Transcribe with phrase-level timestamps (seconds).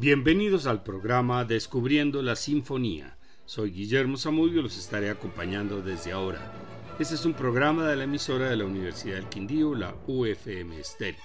[0.00, 3.18] Bienvenidos al programa Descubriendo la Sinfonía.
[3.46, 6.52] Soy Guillermo Zamudio y los estaré acompañando desde ahora.
[7.00, 11.18] Este es un programa de la emisora de la Universidad del Quindío, la UFM Stereo.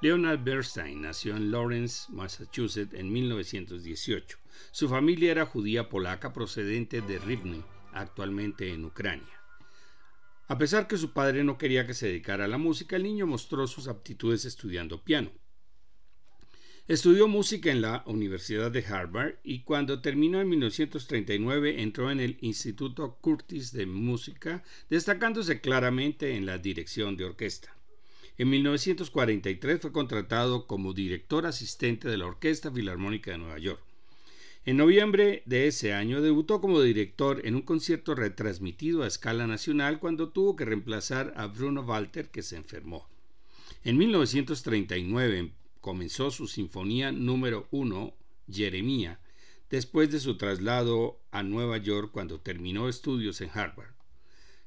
[0.00, 4.38] Leonard Bernstein nació en Lawrence, Massachusetts, en 1918.
[4.70, 9.42] Su familia era judía polaca procedente de Rivne, actualmente en Ucrania.
[10.46, 13.26] A pesar que su padre no quería que se dedicara a la música, el niño
[13.26, 15.32] mostró sus aptitudes estudiando piano.
[16.86, 22.36] Estudió música en la Universidad de Harvard y cuando terminó en 1939 entró en el
[22.42, 27.74] Instituto Curtis de Música, destacándose claramente en la dirección de orquesta.
[28.36, 33.80] En 1943 fue contratado como director asistente de la Orquesta Filarmónica de Nueva York.
[34.66, 40.00] En noviembre de ese año debutó como director en un concierto retransmitido a escala nacional
[40.00, 43.08] cuando tuvo que reemplazar a Bruno Walter que se enfermó.
[43.84, 45.50] En 1939
[45.84, 48.14] comenzó su sinfonía número uno,
[48.50, 49.20] Jeremía,
[49.68, 53.92] después de su traslado a Nueva York cuando terminó estudios en Harvard.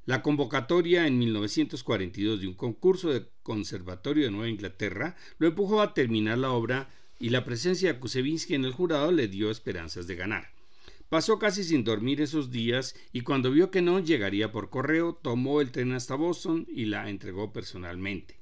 [0.05, 5.95] La convocatoria en 1942 de un concurso de Conservatorio de Nueva Inglaterra lo empujó a
[5.95, 10.17] terminar la obra y la presencia de Kusevinsky en el jurado le dio esperanzas de
[10.17, 10.51] ganar.
[11.09, 15.61] Pasó casi sin dormir esos días y cuando vio que no llegaría por correo, tomó
[15.61, 18.39] el tren hasta Boston y la entregó personalmente.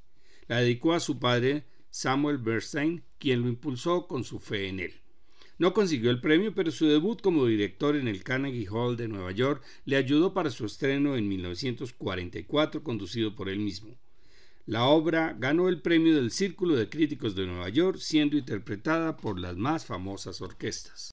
[0.49, 1.63] La dedicó a su padre,
[1.95, 4.95] Samuel Bernstein, quien lo impulsó con su fe en él.
[5.57, 9.31] No consiguió el premio, pero su debut como director en el Carnegie Hall de Nueva
[9.31, 13.95] York le ayudó para su estreno en 1944, conducido por él mismo.
[14.65, 19.39] La obra ganó el premio del Círculo de Críticos de Nueva York, siendo interpretada por
[19.39, 21.11] las más famosas orquestas.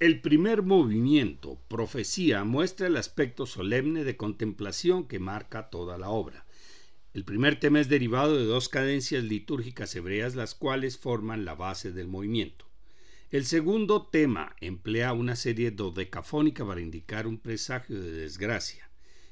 [0.00, 6.46] El primer movimiento, Profecía, muestra el aspecto solemne de contemplación que marca toda la obra.
[7.14, 11.90] El primer tema es derivado de dos cadencias litúrgicas hebreas, las cuales forman la base
[11.90, 12.66] del movimiento.
[13.30, 18.90] El segundo tema emplea una serie dodecafónica para indicar un presagio de desgracia.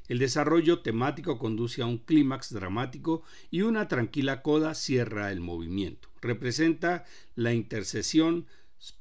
[0.08, 6.08] El desarrollo temático conduce a un clímax dramático y una tranquila coda cierra el movimiento.
[6.22, 7.04] Representa
[7.34, 8.46] la intercesión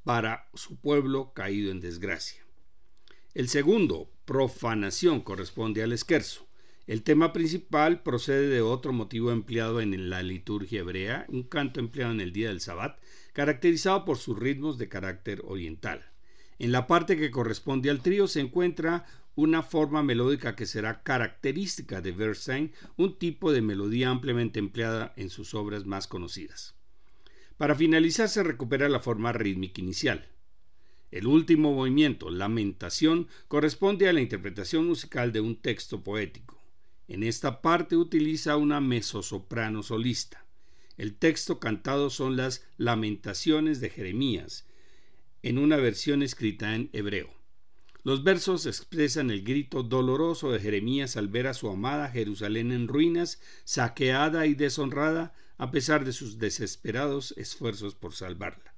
[0.03, 2.45] para su pueblo caído en desgracia.
[3.33, 6.47] El segundo, profanación, corresponde al esquerzo.
[6.87, 12.11] El tema principal procede de otro motivo empleado en la liturgia hebrea, un canto empleado
[12.11, 12.99] en el día del Sabbat,
[13.33, 16.05] caracterizado por sus ritmos de carácter oriental.
[16.59, 19.03] En la parte que corresponde al trío se encuentra
[19.33, 25.31] una forma melódica que será característica de Bernstein, un tipo de melodía ampliamente empleada en
[25.31, 26.75] sus obras más conocidas.
[27.57, 30.27] Para finalizar se recupera la forma rítmica inicial.
[31.09, 36.54] El último movimiento, Lamentación, corresponde a la interpretación musical de un texto poético.
[37.07, 40.45] En esta parte utiliza una mezzosoprano solista.
[40.97, 44.65] El texto cantado son las Lamentaciones de Jeremías,
[45.43, 47.29] en una versión escrita en hebreo.
[48.03, 52.87] Los versos expresan el grito doloroso de Jeremías al ver a su amada Jerusalén en
[52.87, 58.74] ruinas, saqueada y deshonrada, a pesar de sus desesperados esfuerzos por salvarla.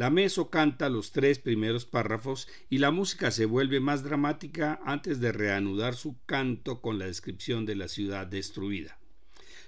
[0.00, 5.20] La meso canta los tres primeros párrafos y la música se vuelve más dramática antes
[5.20, 8.98] de reanudar su canto con la descripción de la ciudad destruida.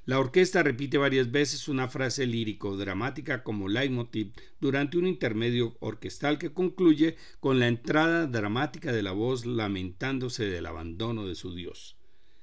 [0.06, 6.54] La orquesta repite varias veces una frase lírico-dramática como leitmotiv durante un intermedio orquestal que
[6.54, 11.99] concluye con la entrada dramática de la voz lamentándose del abandono de su Dios.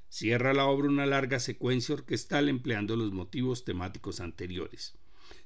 [0.10, 4.99] Cierra la obra una larga secuencia orquestal empleando los motivos temáticos anteriores.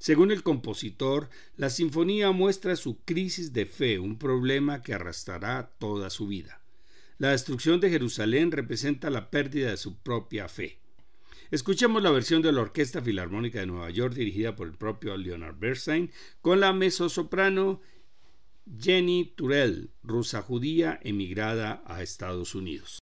[0.04, 6.10] Según el compositor, la sinfonía muestra su crisis de fe, un problema que arrastrará toda
[6.10, 6.62] su vida.
[7.20, 10.78] La destrucción de Jerusalén representa la pérdida de su propia fe.
[11.52, 15.58] Escuchemos la versión de la Orquesta Filarmónica de Nueva York dirigida por el propio Leonard
[15.58, 16.12] Bernstein
[16.42, 17.80] con la mezzosoprano
[18.78, 23.03] Jenny Turell, rusa judía emigrada a Estados Unidos.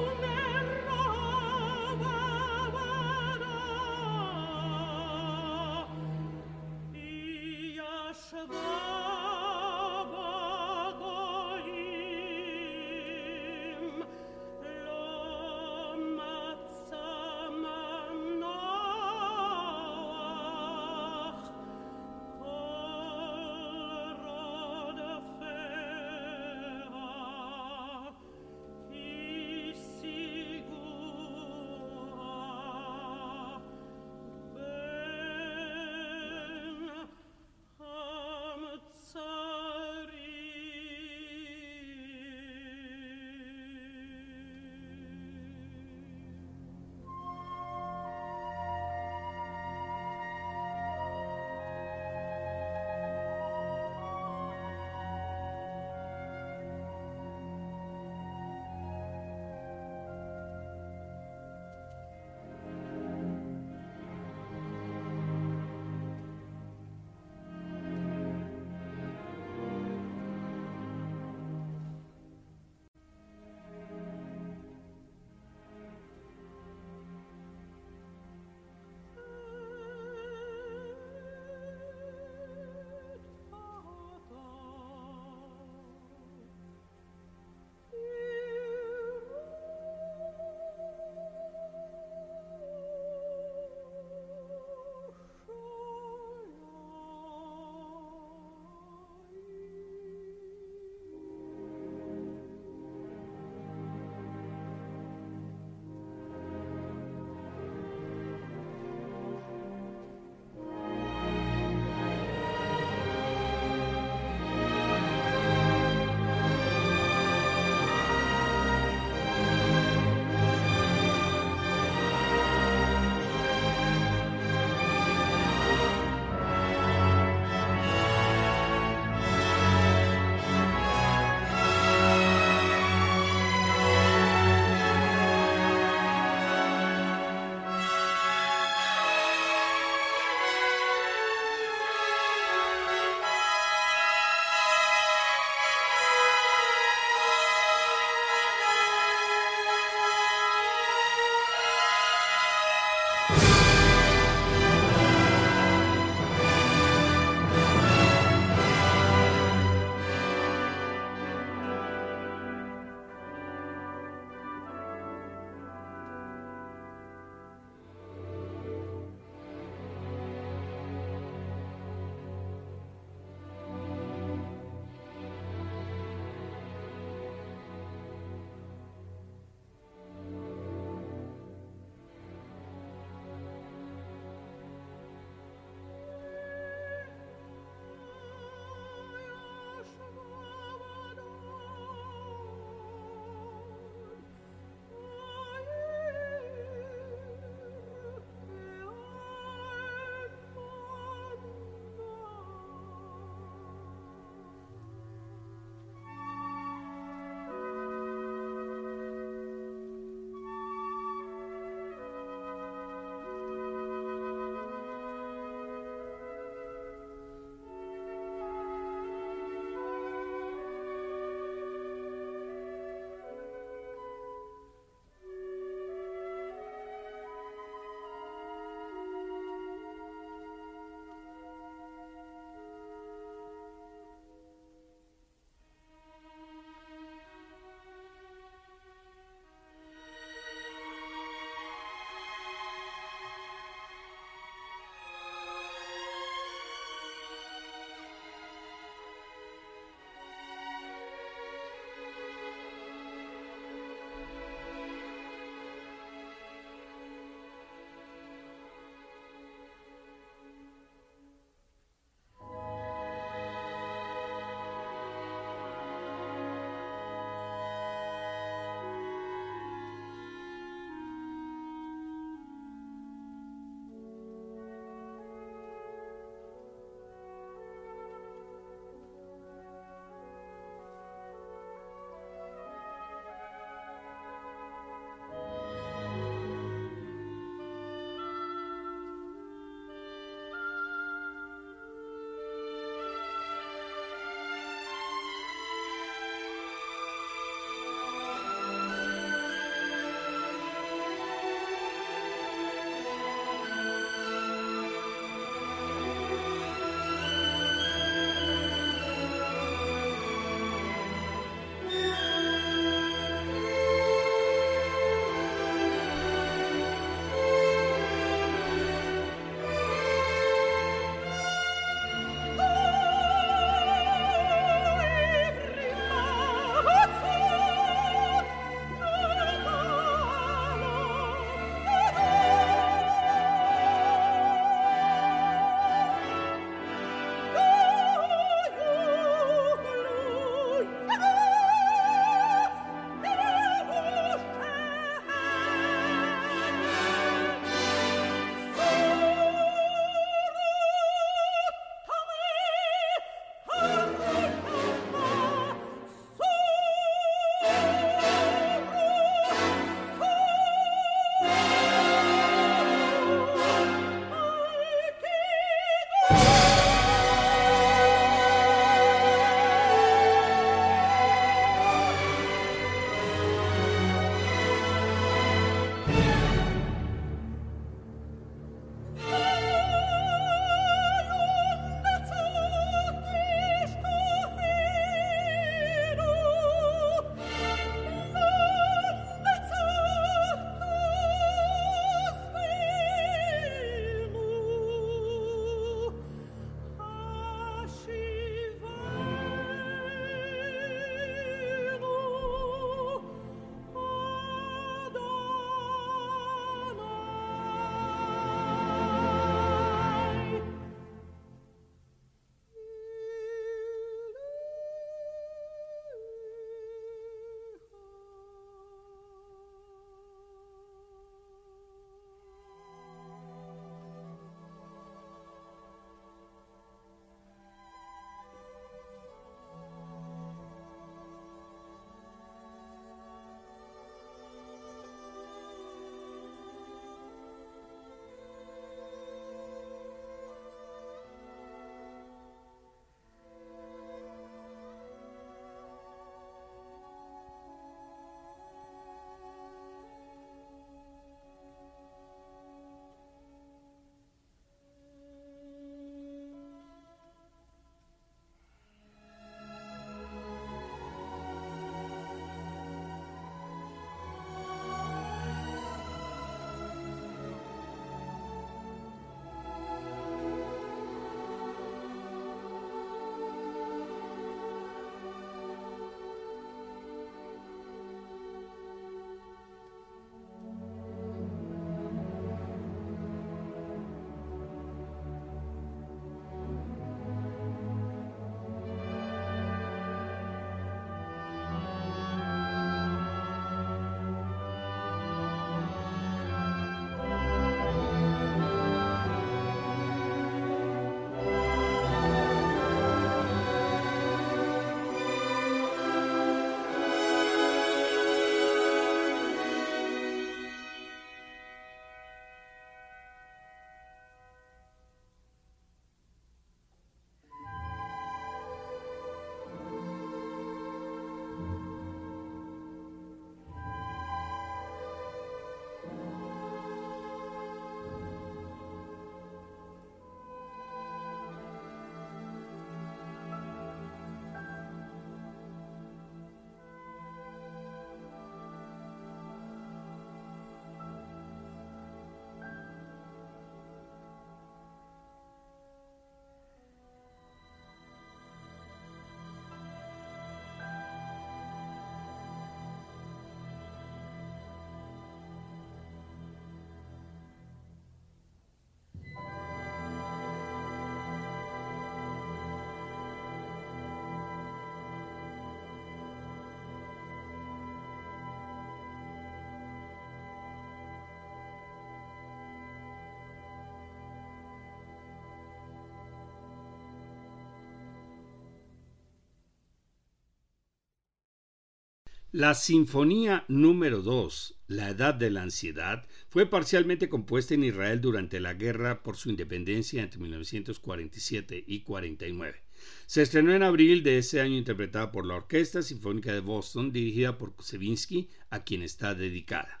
[582.54, 588.60] La Sinfonía número 2, La Edad de la Ansiedad, fue parcialmente compuesta en Israel durante
[588.60, 592.80] la guerra por su independencia entre 1947 y 49.
[593.26, 597.58] Se estrenó en abril de ese año interpretada por la Orquesta Sinfónica de Boston, dirigida
[597.58, 600.00] por Kusevinsky, a quien está dedicada.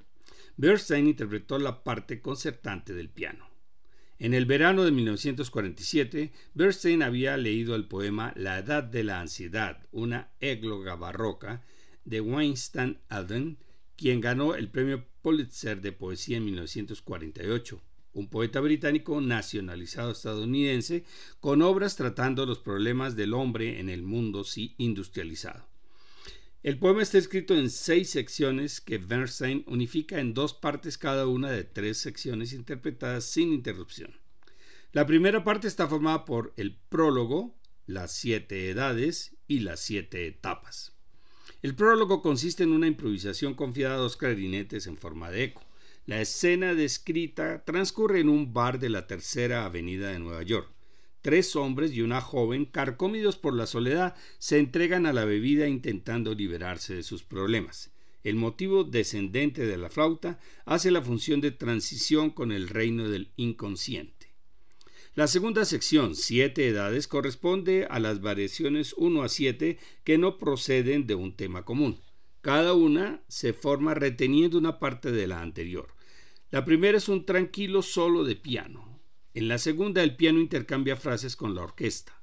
[0.56, 3.48] Bernstein interpretó la parte concertante del piano.
[4.20, 9.84] En el verano de 1947, Bernstein había leído el poema La Edad de la Ansiedad,
[9.90, 11.64] una égloga barroca,
[12.04, 13.58] de Weinstein Alden,
[13.96, 17.80] quien ganó el premio Pulitzer de poesía en 1948,
[18.12, 21.04] un poeta británico nacionalizado estadounidense
[21.40, 24.44] con obras tratando los problemas del hombre en el mundo
[24.78, 25.68] industrializado.
[26.62, 31.50] El poema está escrito en seis secciones que Bernstein unifica en dos partes cada una
[31.50, 34.18] de tres secciones interpretadas sin interrupción.
[34.92, 37.54] La primera parte está formada por el prólogo,
[37.86, 40.93] las siete edades y las siete etapas.
[41.62, 45.62] El prólogo consiste en una improvisación confiada a dos clarinetes en forma de eco.
[46.06, 50.70] La escena descrita transcurre en un bar de la Tercera Avenida de Nueva York.
[51.22, 56.34] Tres hombres y una joven, carcómidos por la soledad, se entregan a la bebida intentando
[56.34, 57.90] liberarse de sus problemas.
[58.24, 63.30] El motivo descendente de la flauta hace la función de transición con el reino del
[63.36, 64.13] inconsciente.
[65.16, 71.06] La segunda sección, siete edades, corresponde a las variaciones 1 a 7 que no proceden
[71.06, 72.00] de un tema común.
[72.40, 75.94] Cada una se forma reteniendo una parte de la anterior.
[76.50, 78.98] La primera es un tranquilo solo de piano.
[79.34, 82.20] En la segunda el piano intercambia frases con la orquesta.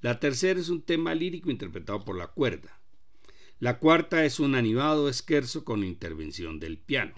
[0.00, 2.80] La tercera es un tema lírico interpretado por la cuerda.
[3.58, 7.16] La cuarta es un animado esquerzo con intervención del piano.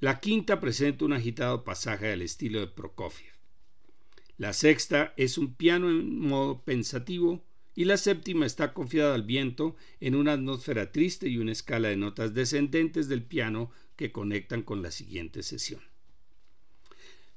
[0.00, 3.37] La quinta presenta un agitado pasaje al estilo de Prokofiev.
[4.38, 9.74] La sexta es un piano en modo pensativo y la séptima está confiada al viento
[9.98, 14.80] en una atmósfera triste y una escala de notas descendentes del piano que conectan con
[14.80, 15.80] la siguiente sesión.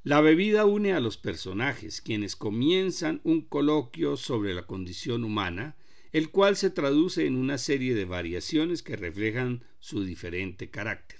[0.03, 5.75] La bebida une a los personajes, quienes comienzan un coloquio sobre la condición humana,
[6.11, 11.19] el cual se traduce en una serie de variaciones que reflejan su diferente carácter.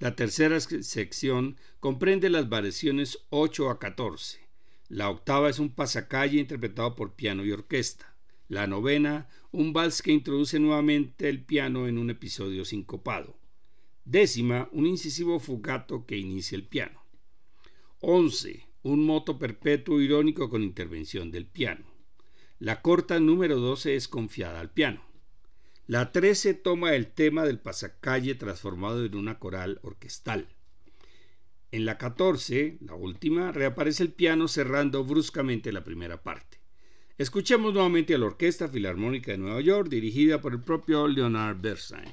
[0.00, 4.41] La tercera sección comprende las variaciones 8 a 14,
[4.92, 8.14] la octava es un pasacalle interpretado por piano y orquesta.
[8.48, 13.38] La novena, un vals que introduce nuevamente el piano en un episodio sincopado.
[14.04, 17.02] Décima, un incisivo fugato que inicia el piano.
[18.00, 21.86] Once, un moto perpetuo irónico con intervención del piano.
[22.58, 25.02] La corta número 12 es confiada al piano.
[25.86, 30.48] La 13 toma el tema del pasacalle transformado en una coral orquestal.
[31.72, 36.60] En la 14, la última, reaparece el piano cerrando bruscamente la primera parte.
[37.16, 42.10] Escuchemos nuevamente a la Orquesta Filarmónica de Nueva York, dirigida por el propio Leonard Bernstein.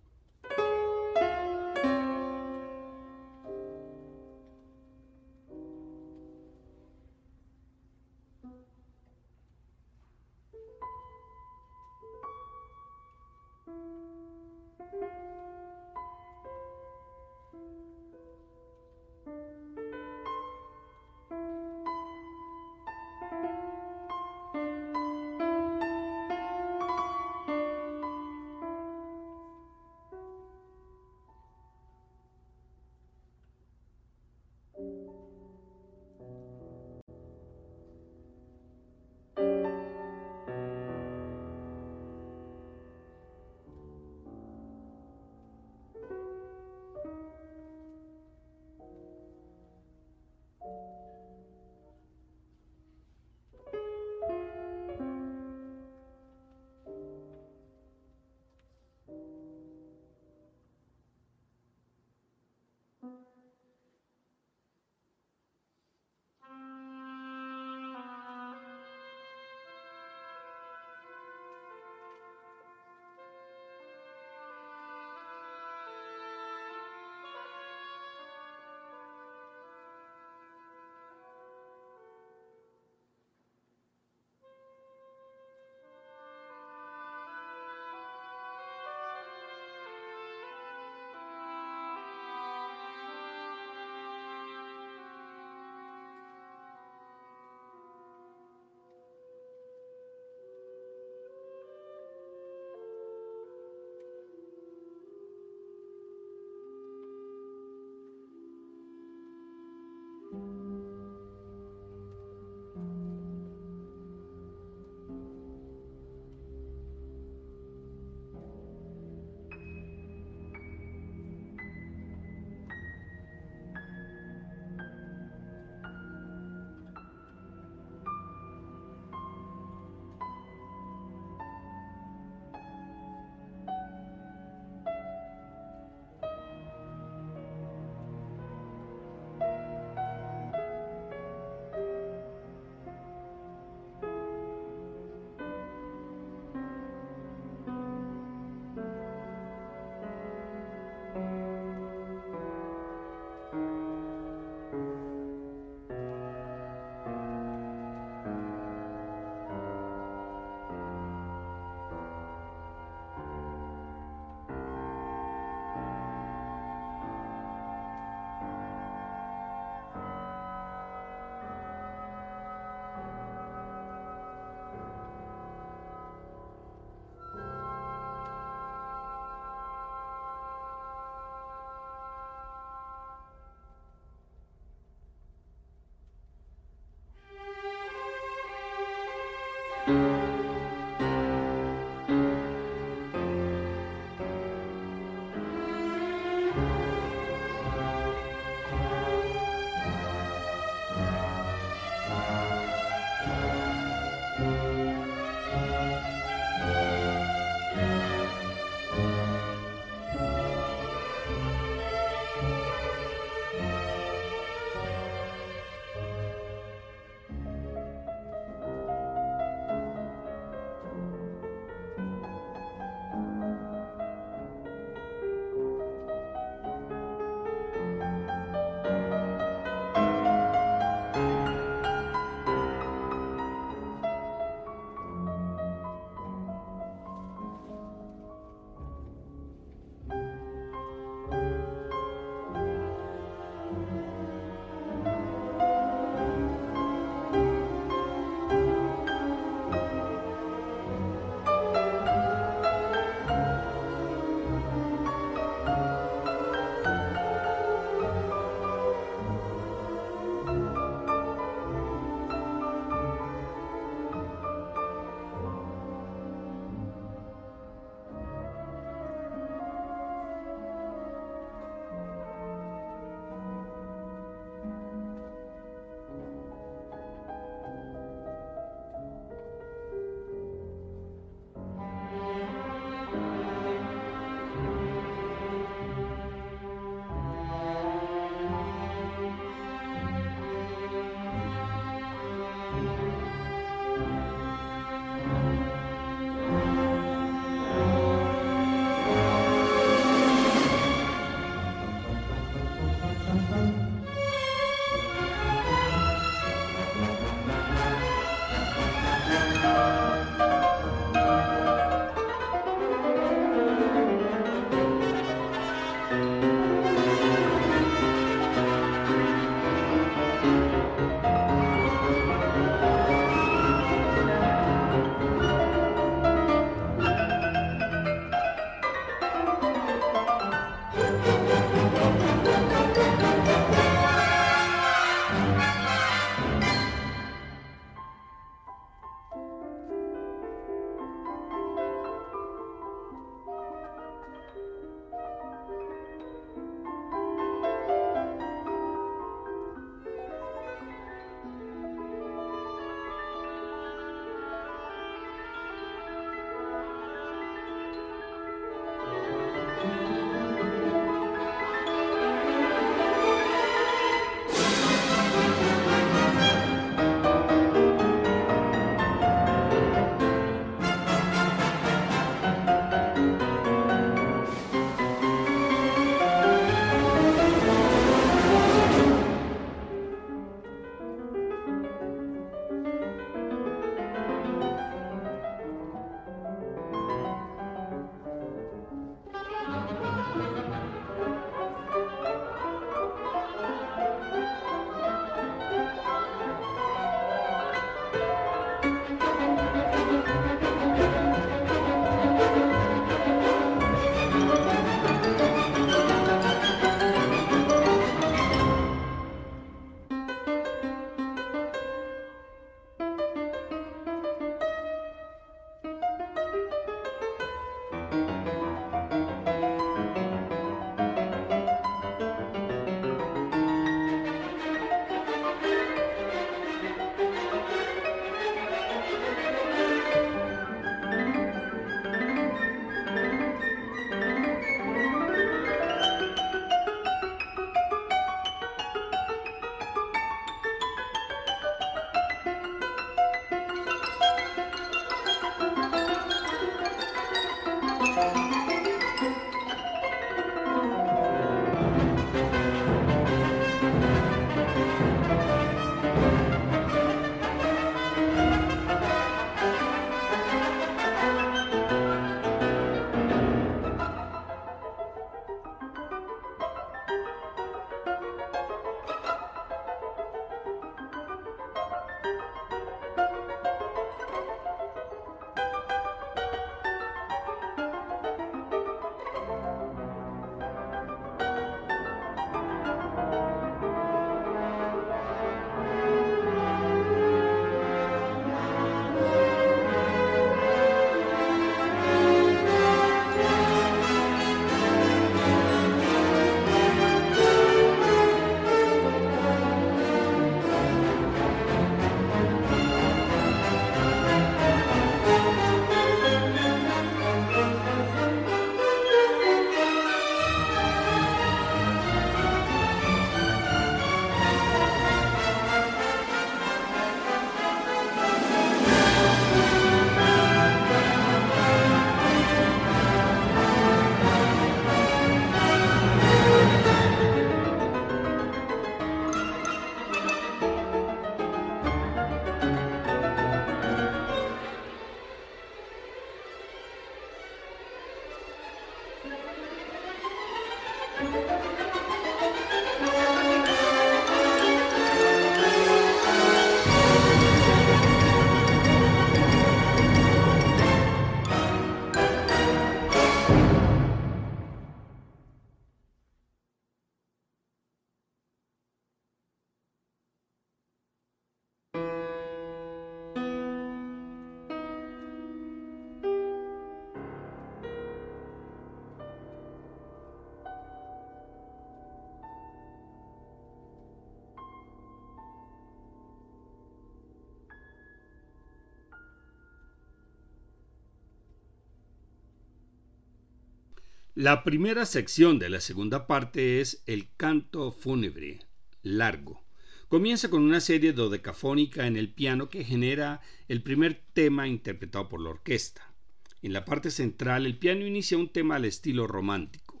[584.34, 588.60] La primera sección de la segunda parte es el canto fúnebre,
[589.02, 589.62] largo.
[590.08, 595.42] Comienza con una serie dodecafónica en el piano que genera el primer tema interpretado por
[595.42, 596.14] la orquesta.
[596.62, 600.00] En la parte central el piano inicia un tema al estilo romántico.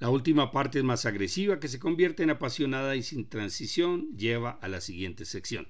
[0.00, 4.50] La última parte es más agresiva que se convierte en apasionada y sin transición lleva
[4.60, 5.66] a la siguiente sección.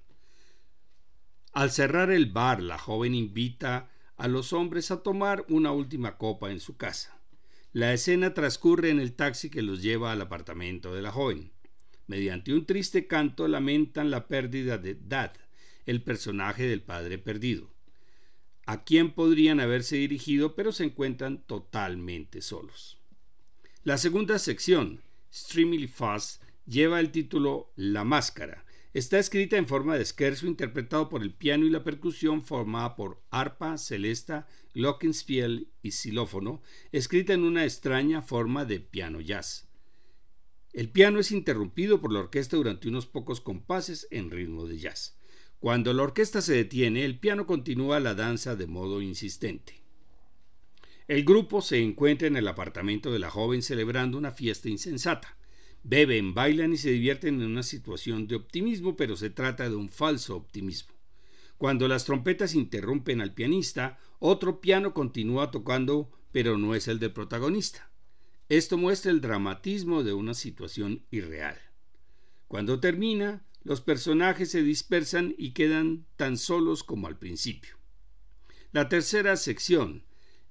[1.52, 6.50] Al cerrar el bar, la joven invita a los hombres a tomar una última copa
[6.50, 7.21] en su casa.
[7.72, 11.52] La escena transcurre en el taxi que los lleva al apartamento de la joven.
[12.06, 15.32] Mediante un triste canto lamentan la pérdida de Dad,
[15.86, 17.72] el personaje del padre perdido,
[18.66, 22.98] a quien podrían haberse dirigido pero se encuentran totalmente solos.
[23.84, 25.00] La segunda sección,
[25.32, 31.22] Streamily Fast, lleva el título La Máscara, Está escrita en forma de scherzo interpretado por
[31.22, 36.62] el piano y la percusión formada por arpa, celesta, glockenspiel y xilófono,
[36.92, 39.68] escrita en una extraña forma de piano jazz.
[40.72, 45.18] El piano es interrumpido por la orquesta durante unos pocos compases en ritmo de jazz.
[45.58, 49.82] Cuando la orquesta se detiene, el piano continúa la danza de modo insistente.
[51.08, 55.36] El grupo se encuentra en el apartamento de la joven celebrando una fiesta insensata.
[55.84, 59.88] Beben, bailan y se divierten en una situación de optimismo, pero se trata de un
[59.88, 60.91] falso optimismo.
[61.62, 67.12] Cuando las trompetas interrumpen al pianista, otro piano continúa tocando, pero no es el del
[67.12, 67.88] protagonista.
[68.48, 71.56] Esto muestra el dramatismo de una situación irreal.
[72.48, 77.76] Cuando termina, los personajes se dispersan y quedan tan solos como al principio.
[78.72, 80.02] La tercera sección,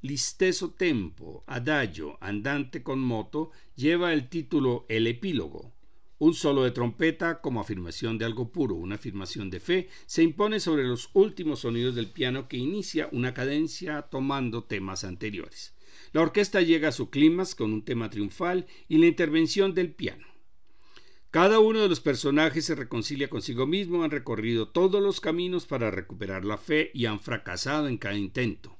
[0.01, 5.74] Listeso Tempo, Adagio, Andante con moto, lleva el título El epílogo.
[6.22, 10.59] Un solo de trompeta como afirmación de algo puro, una afirmación de fe, se impone
[10.59, 15.74] sobre los últimos sonidos del piano que inicia una cadencia tomando temas anteriores.
[16.11, 20.28] La orquesta llega a su clímax con un tema triunfal y la intervención del piano.
[21.32, 25.89] Cada uno de los personajes se reconcilia consigo mismo, han recorrido todos los caminos para
[25.89, 28.78] recuperar la fe y han fracasado en cada intento.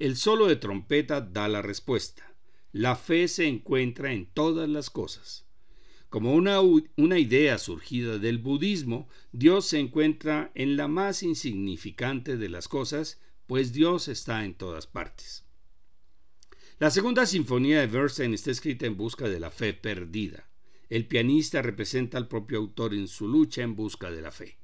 [0.00, 2.34] El solo de trompeta da la respuesta.
[2.72, 5.46] La fe se encuentra en todas las cosas.
[6.10, 12.48] Como una, una, idea surgida del budismo, Dios se encuentra en la más insignificante de
[12.48, 15.44] las cosas, pues Dios está en todas partes.
[16.80, 20.50] La segunda sinfonía de Bernstein está escrita en busca de la fe perdida.
[20.88, 24.58] El pianista representa al propio autor en su lucha en busca de la fe.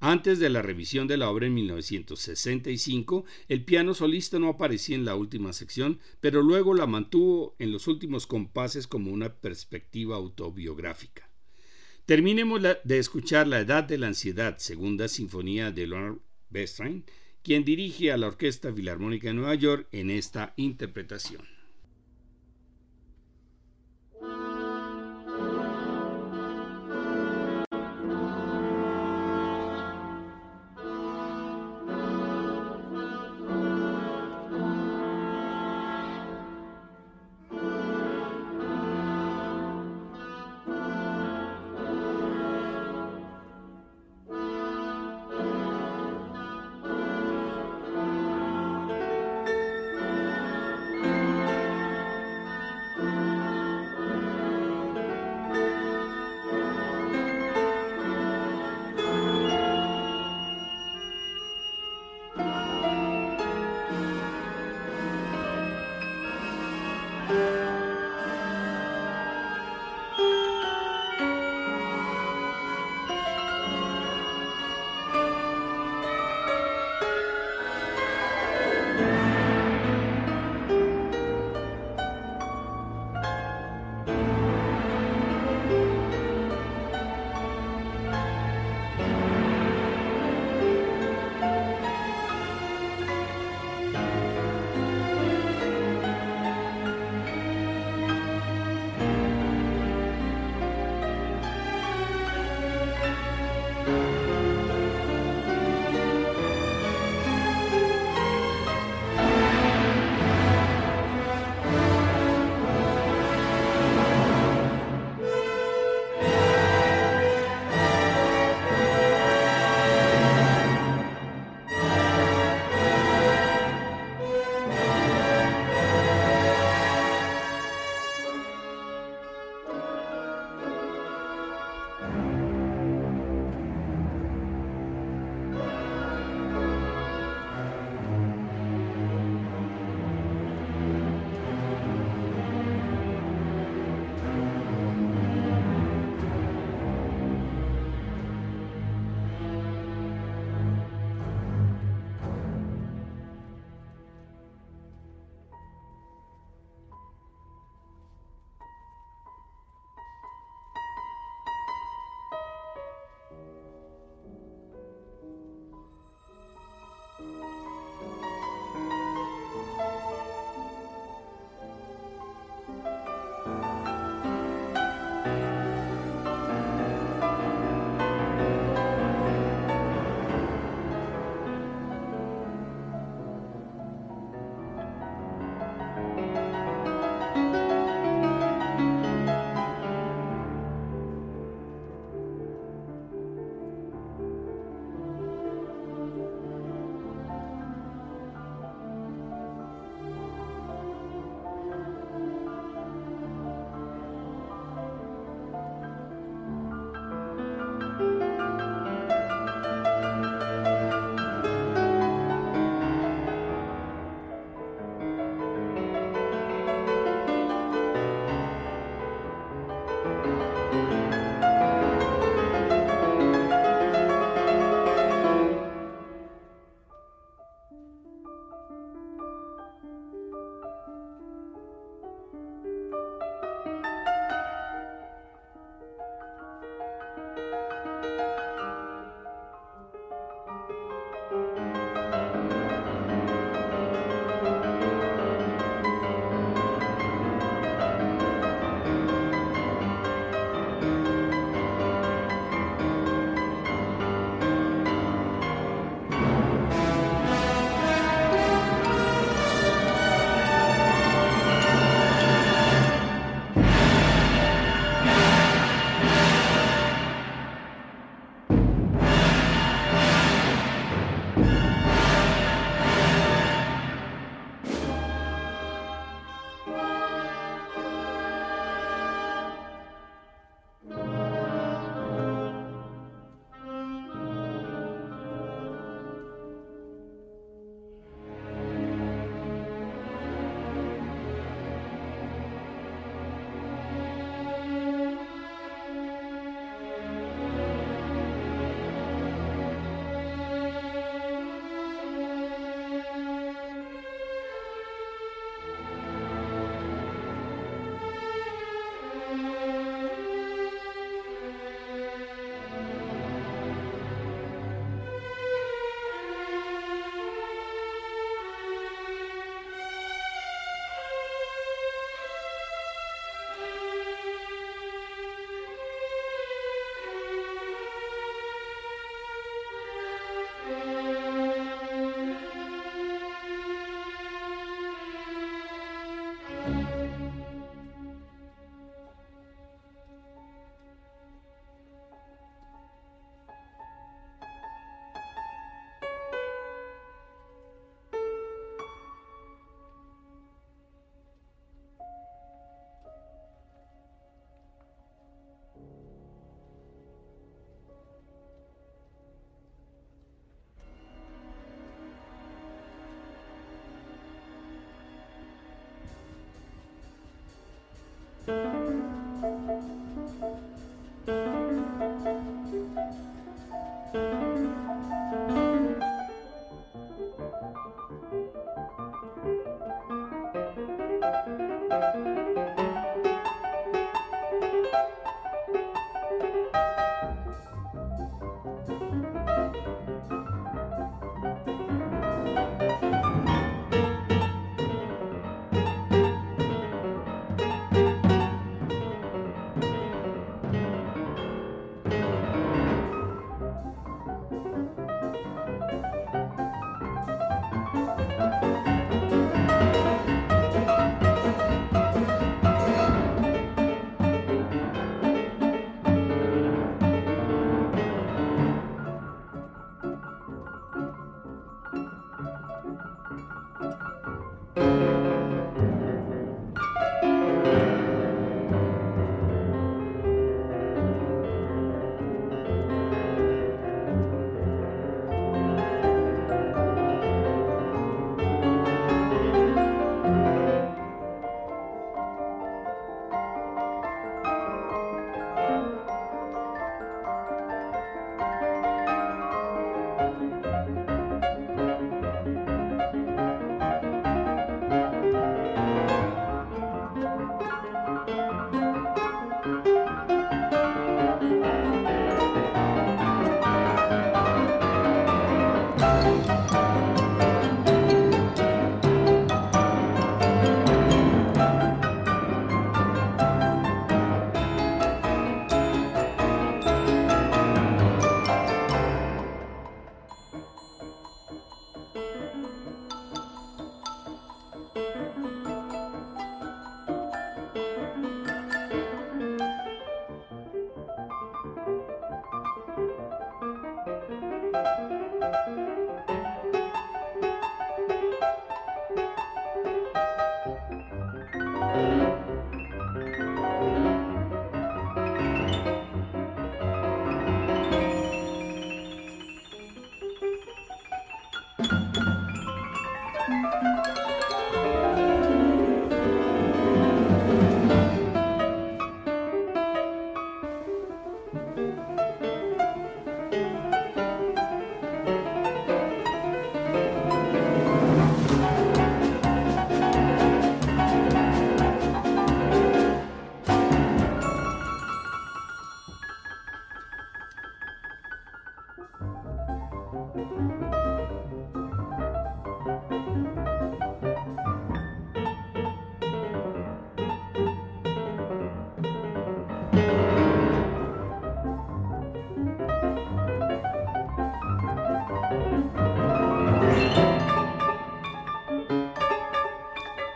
[0.00, 5.04] Antes de la revisión de la obra en 1965, el piano solista no aparecía en
[5.04, 11.30] la última sección, pero luego la mantuvo en los últimos compases como una perspectiva autobiográfica.
[12.06, 16.18] Terminemos de escuchar La Edad de la Ansiedad, segunda sinfonía de Leonard
[16.50, 17.04] Bernstein,
[17.42, 21.53] quien dirige a la Orquesta Filarmónica de Nueva York en esta interpretación.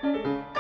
[0.03, 0.58] Música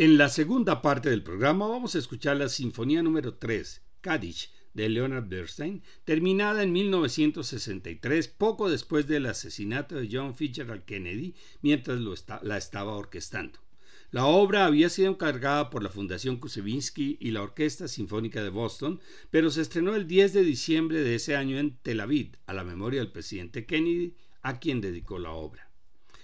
[0.00, 4.88] En la segunda parte del programa vamos a escuchar la Sinfonía número 3, Kaddish, de
[4.88, 12.00] Leonard Bernstein, terminada en 1963, poco después del asesinato de John Fitzgerald Kennedy, mientras
[12.42, 13.58] la estaba orquestando.
[14.10, 19.00] La obra había sido encargada por la Fundación Kusevinsky y la Orquesta Sinfónica de Boston,
[19.30, 22.64] pero se estrenó el 10 de diciembre de ese año en Tel Aviv, a la
[22.64, 25.69] memoria del presidente Kennedy, a quien dedicó la obra.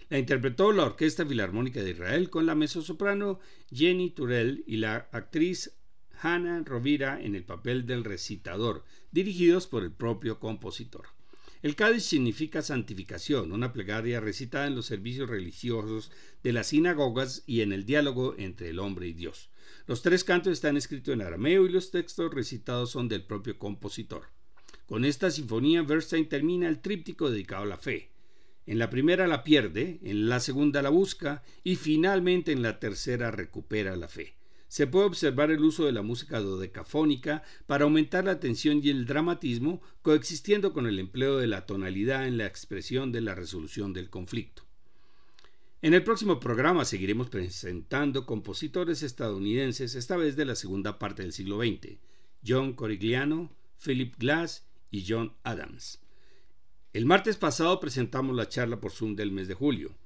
[0.09, 3.41] La interpretó la Orquesta Filarmónica de Israel con la mezzosoprano
[3.73, 5.73] Jenny Turell y la actriz
[6.21, 11.09] Hannah Rovira en el papel del recitador, dirigidos por el propio compositor.
[11.61, 16.13] El Cádiz significa santificación, una plegaria recitada en los servicios religiosos
[16.45, 19.51] de las sinagogas y en el diálogo entre el hombre y Dios.
[19.89, 24.29] Los tres cantos están escritos en arameo y los textos recitados son del propio compositor.
[24.87, 28.13] Con esta sinfonía, Bernstein termina el tríptico dedicado a la fe.
[28.67, 33.31] En la primera la pierde, en la segunda la busca y finalmente en la tercera
[33.31, 34.35] recupera la fe.
[34.69, 39.07] Se puede observar el uso de la música dodecafónica para aumentar la tensión y el
[39.07, 44.11] dramatismo, coexistiendo con el empleo de la tonalidad en la expresión de la resolución del
[44.11, 44.65] conflicto.
[45.83, 51.33] En el próximo programa seguiremos presentando compositores estadounidenses, esta vez de la segunda parte del
[51.33, 51.99] siglo XX,
[52.45, 56.01] John Corigliano, Philip Glass y John Adams.
[56.97, 59.99] El martes pasado presentamos la charla por Zoom del mes de julio,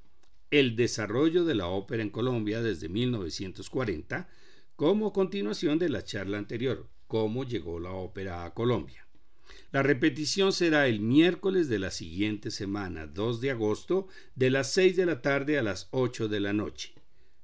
[0.50, 4.28] el desarrollo de la ópera en Colombia desde 1940,
[4.74, 9.06] como continuación de la charla anterior, cómo llegó la ópera a Colombia.
[9.70, 14.96] La repetición será el miércoles de la siguiente semana, 2 de agosto, de las 6
[14.96, 16.94] de la tarde a las 8 de la noche.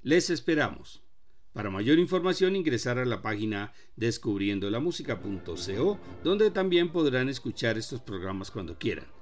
[0.02, 1.04] Les esperamos.
[1.52, 8.76] Para mayor información ingresar a la página descubriendolamusica.co, donde también podrán escuchar estos programas cuando
[8.76, 9.14] quieran.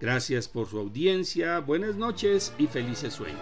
[0.00, 3.38] Gracias por su audiencia, buenas noches y felices sueños.